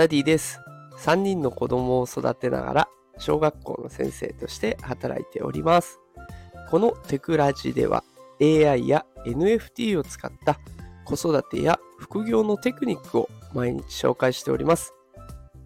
[0.00, 0.62] ダディです。
[0.96, 2.88] 3人の子供を育てながら
[3.18, 6.00] 小学校の先生として働いております。
[6.70, 8.02] このテクラジでは
[8.40, 10.58] AI や NFT を使った
[11.04, 14.94] 子育てや副業のテクニックを毎日紹介しております。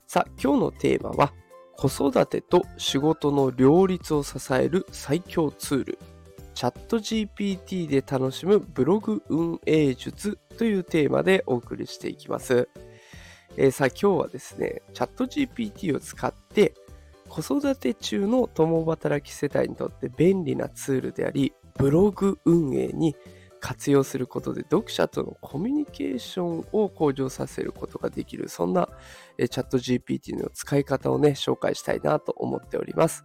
[0.08, 1.32] さあ、今日のテーマは
[1.76, 5.98] 子育てと仕事の両立を支える最強ツール
[6.56, 12.68] チャット GPT で楽しむブログ運営術というテーマでお送りしていきます。
[13.56, 16.74] えーさあ今日はですね、チャット GPT を使って
[17.28, 23.14] 子育て中の共働き世帯にとって便利なツールであり、ブログ運営に
[23.60, 28.88] 活用することで読者とのコミュニケーションを向上させることができる、そんな
[29.38, 33.24] えーチャット GPT の使い方をね、紹介したいなと思っております。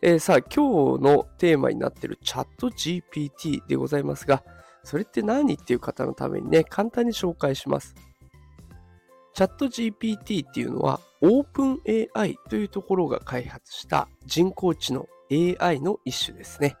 [0.00, 4.42] えーさあ、今日のテーマになっているチャット GPT でございますが、
[4.84, 7.94] それって何っていう方のためにね、簡単に紹介します。
[9.34, 16.76] チャット GPT っていうのは OpenAI というところが開発した人工知能 AI の一種ですね。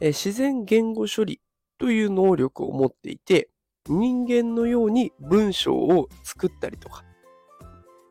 [0.00, 1.40] 自然言語処理
[1.78, 3.50] という能力を持っていて、
[3.88, 7.04] 人間のように文章を作ったりとか、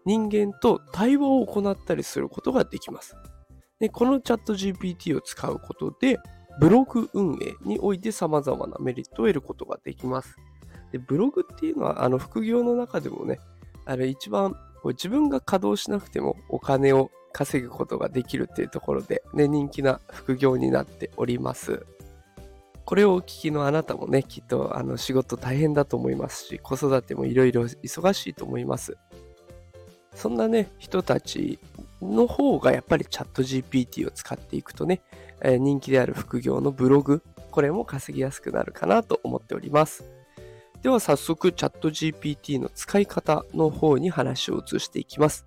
[0.05, 3.15] 人間と対話を行ったりすることができます。
[3.80, 6.17] でこのチャット GPT を使うことで、
[6.59, 10.35] ブログ運営において様々なメリットを得ることができます。
[10.92, 13.40] でブログっていうのは、あの副業の中でもね、
[13.86, 21.86] あれ一番自分が稼働しなくてもお金を稼ぐことができるっていうところで、ね、人気な副業になっております。
[22.86, 28.98] これをお聞きのあなたもね、きっとあの仕事大変だと思いますし、子育てもいろいろ忙しいと思います。
[30.16, 31.60] そんなね、人たち
[32.02, 35.02] の方がやっぱりチャット GPT を使っていくとね、
[35.42, 40.19] えー人気である副業のブログ、これも稼ぎやすくなるかなと思っております。
[40.81, 45.45] では早速チャット GPT の使い方の方に話を移していきます。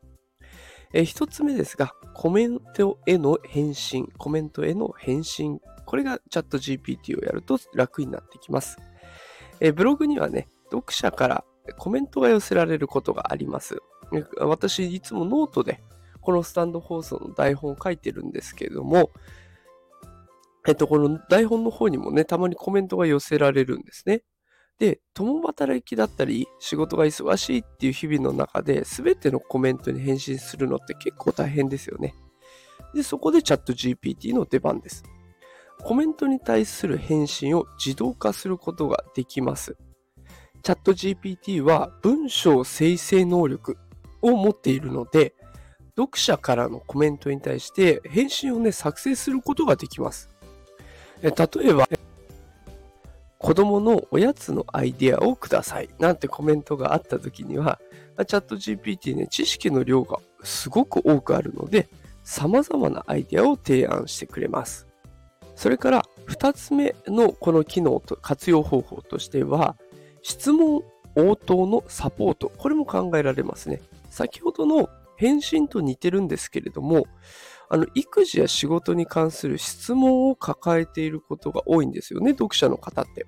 [0.92, 8.76] えー一つ目ですが、コメントへの返信、コメントへの返信、これがチャット GPT をやると楽になってきます。
[9.60, 11.44] えブログにはね、読者から
[11.78, 13.78] コメントが寄せられることがあります。
[14.38, 15.80] 私、いつもノートで
[16.20, 19.10] このスタンド放送の台本を書いてるんですけれども、
[20.66, 24.22] えっと、この台本の方にもね、たまにコメントが寄せられるんですね。
[24.78, 32.14] で、共働きだったり、仕事が忙しいっていう日々の中で、すべてのコメントに返信するのって結構大変ですよね。
[32.94, 35.04] で、そこでチャット GPT の出番です。
[35.82, 39.76] コメントに対する返信を自動化することができます。
[40.62, 43.76] チャット GPT は文章生成能力
[44.20, 45.34] を持っているので、
[45.96, 50.28] 読者からのコメントに対して返信をね、作成することができます。
[51.20, 51.88] え例えば、
[53.42, 57.80] 子供のおやつのアイディアをくださいなんてコメントがあった時には、
[58.26, 61.88] チャット GPT ね、知識の量がすごく多くあるので、
[62.22, 64.86] 様々なアイディアを提案してくれます。
[65.56, 69.76] それから、二つ目のこの機能と活用方法としては、
[70.22, 70.82] 質問
[71.16, 72.52] 応答のサポート。
[72.56, 73.82] これも考えられますね。
[74.08, 77.06] 先ほどの返信と似てるんですけれども、
[77.72, 83.26] あの、育児や仕事に関する質問を抱えていることが多いんですよね、読者の方って。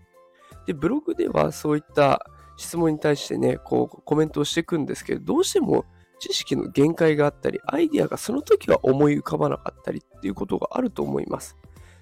[0.67, 2.27] で、ブログではそういった
[2.59, 5.87] 質問に対してね、こう、コメントをしていくんですけど、どうしても
[6.21, 11.57] 知識の限界があったり、アイデアがその時は思い浮かばなかったりっていうことがあると思います。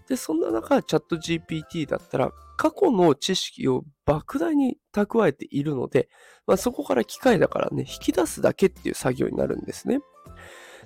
[0.09, 6.09] で、そんな中、チャット GPT だったら、過去の知識を莫大に蓄えているので、
[6.49, 10.01] まあ、そこから機械だからね、引き出すだけっていう作業になるんですね。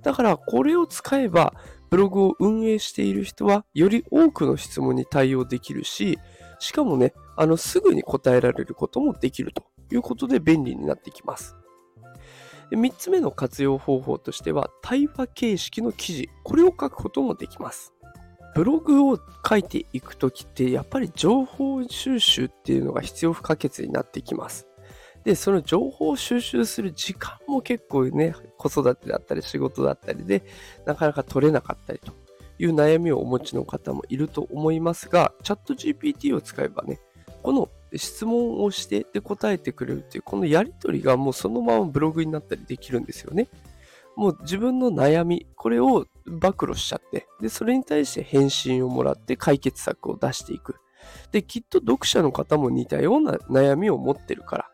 [0.02, 1.54] だから、これを使えば、
[1.90, 6.18] ブログを運営している人は、より多くの質問に対応できるし、
[6.58, 11.56] しかもね、あの、すぐに答えられることもできるということで便利になってきます。
[12.72, 17.92] 3つ目の活用方法としては、対話形式の記事、これを書くこともできます。
[18.54, 24.66] ブログを書いていくときって、やっぱり情報収集っていうのが必要不可欠になってきます。
[25.26, 30.44] で、その情報を収集する時間も結構ね、子育てだったり仕事だったりで、
[30.84, 32.12] なかなか取れなかったりと
[32.60, 37.00] いう悩みをお持ちの方もいると思いますが、チャット GPT を使えばね、
[37.42, 43.48] この質問をしてで答えてくれるっていう、このやりとりがもうそのままブログになったりできるんですよね。
[44.14, 50.76] もう自分の悩み、これを暴露しちゃって、で、それに対して返信をもらって解決策を出していく。
[51.32, 54.70] で、きっと読者の方も似たような悩みを持ってるから、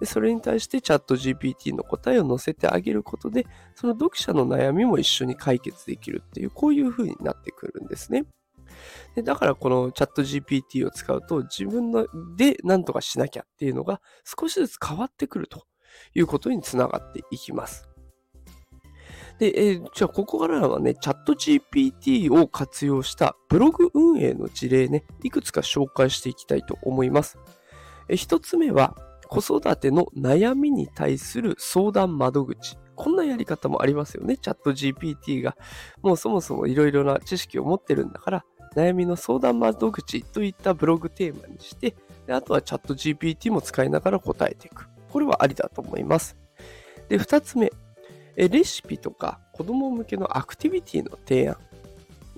[0.00, 8.24] でそれに対してチャット GPT の答えを載せてあげることで、その読者の悩みも一緒に解決できるっていう、こういう風になってくるんですね。
[9.14, 11.92] でだからこのチャット GPT を使うと自分
[12.36, 15.64] で何とかしなきゃっていうのが少しずつ変わってくると
[16.14, 17.88] いうことにつながっていきます。
[19.38, 27.38] で、えー、じゃあここからはね、チャット GPT を活用したブログ運営の事例ね、いくつか紹介していきたいと思います。
[28.08, 28.96] え、一つ目は、
[29.28, 32.78] 子育ての悩みに対する相談窓口。
[32.94, 34.36] こんなやり方もありますよね。
[34.36, 35.56] チャット GPT が。
[36.02, 38.44] もうそもそもいろいろな知識を持ってるんだから、
[38.74, 41.94] 悩みの相談窓口といったブログテーマにして、
[42.26, 44.88] であとはチャット GPT も使いながら答えていく。
[45.10, 46.36] これはありだと思います。
[47.08, 47.72] で、二つ目。
[48.36, 51.56] レシピとか子供向けのアクティビティの提案。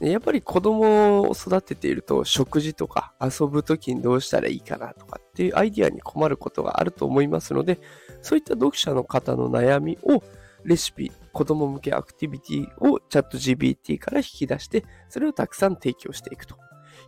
[0.00, 7.80] やっぱり子供を育てていると食事とか遊ぶときにどうしたらいいかなとかっていうアイディアに困ることがあると思いますので、
[8.22, 10.22] そういった読者の方の悩みを
[10.64, 16.56] レシピ、子供向けアクティビティをチャット GPT から引き出して、それをたくさん提供していくと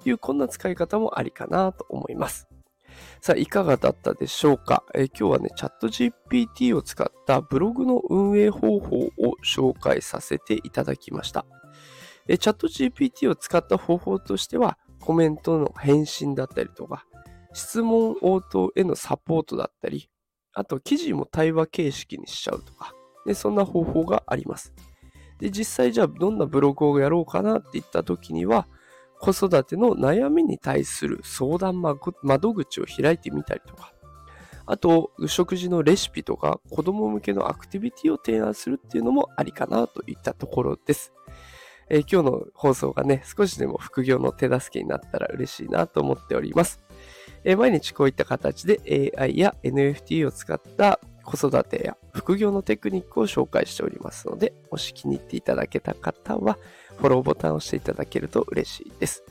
[0.04, 2.48] いう、こんな使い方もありかなと思います。
[3.20, 9.10] さあ、いかがだったでしょうか、え今日はね、チャット GPT を使ったブログの運営方法を
[9.44, 11.44] 紹介させていただきました。
[12.32, 17.04] えチャット GPT を使った方法としては、コメントの返信だったりとか、
[17.52, 20.08] 質問応答へのサポートだったり、
[20.52, 22.94] あと記事も対話形式にしちゃうとか、
[23.26, 24.72] でそんな方法があります。
[25.40, 28.68] で、実際じゃあどんなブログをやろうかなって言った時には、
[29.18, 33.92] 子育ての悩みに対する相談窓口を開いてみたりとか、
[34.66, 41.12] あと、食事のレシピとか子供向けのアクティビティを提案するっていうのもありかなといったところです。
[41.90, 46.82] えー、今日の放送がね、少しでも副業の手助けになったら嬉しいなと思っております。
[47.44, 56.58] えー、毎日こういった形で AI や NFT を使った子育てや副業のテクニックを紹介しておりますので、もし気に入っていただけた方は、
[56.96, 59.24] フォローボタンを押していただけると嬉しいです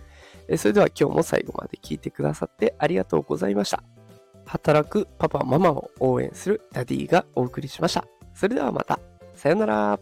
[0.50, 0.58] え。
[0.58, 3.84] それでは今日も最後まで聞いてくださってありがとうございました。
[4.46, 8.06] 働くパパママを応援するダディがお送りしました。
[8.34, 9.00] それではまた。
[9.36, 10.00] さよなら。